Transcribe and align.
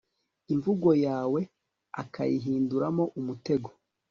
imvugo 0.53 0.89
yawe 1.05 1.41
akayihinduramo 2.01 3.03
umutego 3.19 3.69